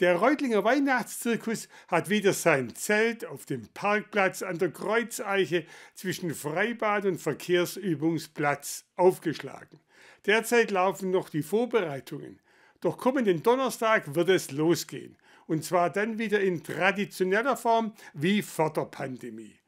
[0.00, 7.04] Der Reutlinger Weihnachtszirkus hat wieder sein Zelt auf dem Parkplatz an der Kreuzeiche zwischen Freibad
[7.04, 9.78] und Verkehrsübungsplatz aufgeschlagen.
[10.24, 12.40] Derzeit laufen noch die Vorbereitungen.
[12.80, 15.18] Doch kommenden Donnerstag wird es losgehen.
[15.46, 19.58] Und zwar dann wieder in traditioneller Form wie vor der Pandemie.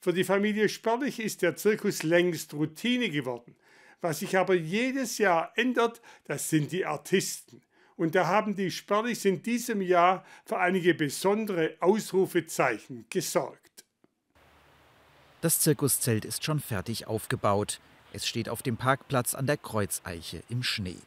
[0.00, 3.56] Für die Familie Sperlich ist der Zirkus längst Routine geworden.
[4.02, 7.62] Was sich aber jedes Jahr ändert, das sind die Artisten.
[7.98, 13.84] Und da haben die Sperlichs in diesem Jahr für einige besondere Ausrufezeichen gesorgt.
[15.40, 17.80] Das Zirkuszelt ist schon fertig aufgebaut.
[18.12, 20.98] Es steht auf dem Parkplatz an der Kreuzeiche im Schnee.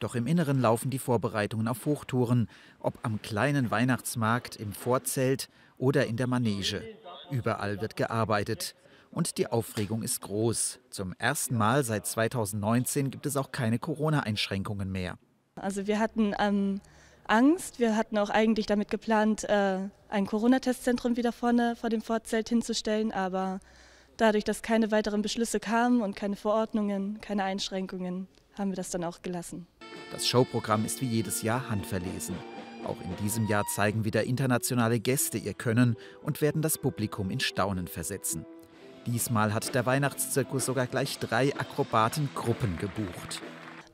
[0.00, 6.06] Doch im Inneren laufen die Vorbereitungen auf Hochtouren, ob am kleinen Weihnachtsmarkt, im Vorzelt oder
[6.06, 6.84] in der Manege.
[7.30, 8.74] Überall wird gearbeitet.
[9.10, 10.78] Und die Aufregung ist groß.
[10.90, 15.18] Zum ersten Mal seit 2019 gibt es auch keine Corona-Einschränkungen mehr.
[15.60, 16.80] Also wir hatten ähm,
[17.26, 17.78] Angst.
[17.78, 19.78] Wir hatten auch eigentlich damit geplant, äh,
[20.08, 23.12] ein Corona-Testzentrum wieder vorne vor dem Vorzelt hinzustellen.
[23.12, 23.60] Aber
[24.16, 28.26] dadurch, dass keine weiteren Beschlüsse kamen und keine Verordnungen, keine Einschränkungen,
[28.58, 29.66] haben wir das dann auch gelassen.
[30.10, 32.34] Das Showprogramm ist wie jedes Jahr handverlesen.
[32.84, 37.38] Auch in diesem Jahr zeigen wieder internationale Gäste ihr Können und werden das Publikum in
[37.38, 38.46] Staunen versetzen.
[39.06, 43.40] Diesmal hat der Weihnachtszirkus sogar gleich drei Akrobatengruppen gebucht.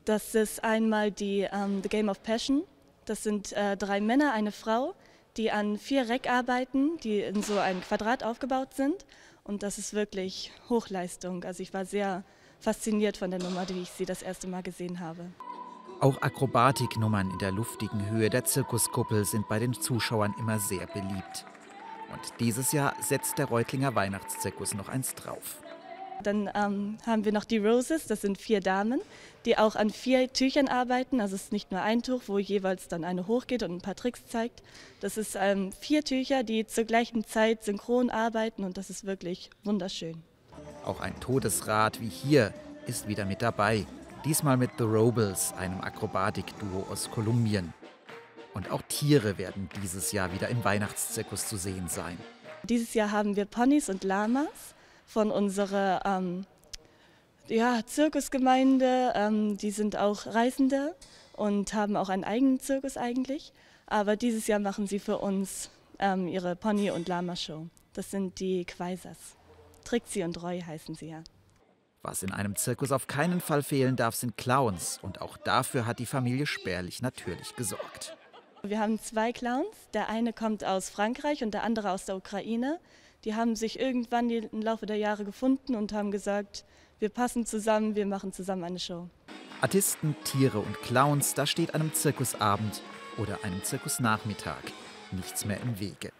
[0.07, 2.63] Das ist einmal die ähm, The Game of Passion.
[3.03, 4.95] Das sind äh, drei Männer, eine Frau,
[5.35, 9.05] die an vier Reck arbeiten, die in so einem Quadrat aufgebaut sind.
[9.43, 11.43] Und das ist wirklich Hochleistung.
[11.43, 12.23] Also ich war sehr
[12.61, 15.25] fasziniert von der Nummer, wie ich sie das erste Mal gesehen habe.
[15.99, 21.45] Auch Akrobatiknummern in der luftigen Höhe der Zirkuskuppel sind bei den Zuschauern immer sehr beliebt.
[22.13, 25.57] Und dieses Jahr setzt der Reutlinger Weihnachtszirkus noch eins drauf.
[26.23, 28.99] Dann ähm, haben wir noch die Roses, das sind vier Damen,
[29.45, 31.21] die auch an vier Tüchern arbeiten.
[31.21, 33.95] Also es ist nicht nur ein Tuch, wo jeweils dann eine hochgeht und ein paar
[33.95, 34.63] Tricks zeigt.
[34.99, 39.49] Das ist ähm, vier Tücher, die zur gleichen Zeit synchron arbeiten und das ist wirklich
[39.63, 40.21] wunderschön.
[40.83, 42.53] Auch ein Todesrad wie hier
[42.87, 43.85] ist wieder mit dabei.
[44.25, 47.73] Diesmal mit The Robles, einem Akrobatikduo aus Kolumbien.
[48.53, 52.17] Und auch Tiere werden dieses Jahr wieder im Weihnachtszirkus zu sehen sein.
[52.63, 54.75] Dieses Jahr haben wir Ponys und Lamas
[55.07, 56.45] von unserer ähm,
[57.47, 59.13] ja, Zirkusgemeinde.
[59.15, 60.95] Ähm, die sind auch Reisende
[61.33, 63.53] und haben auch einen eigenen Zirkus eigentlich.
[63.87, 67.67] Aber dieses Jahr machen sie für uns ähm, ihre Pony- und Lama-Show.
[67.93, 69.35] Das sind die Quaisers.
[69.85, 71.23] Trixie und Roy heißen sie ja.
[72.03, 74.99] Was in einem Zirkus auf keinen Fall fehlen darf, sind Clowns.
[75.01, 78.15] Und auch dafür hat die Familie Spärlich natürlich gesorgt.
[78.63, 79.75] Wir haben zwei Clowns.
[79.93, 82.79] Der eine kommt aus Frankreich und der andere aus der Ukraine
[83.27, 86.63] die haben sich irgendwann im Laufe der Jahre gefunden und haben gesagt,
[86.99, 89.09] wir passen zusammen, wir machen zusammen eine Show.
[89.59, 92.81] Artisten, Tiere und Clowns, da steht einem Zirkusabend
[93.17, 94.63] oder einem Zirkusnachmittag
[95.11, 96.13] nichts mehr im Wege.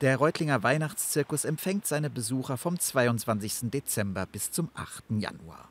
[0.00, 3.70] Der Reutlinger Weihnachtszirkus empfängt seine Besucher vom 22.
[3.70, 5.04] Dezember bis zum 8.
[5.10, 5.68] Januar.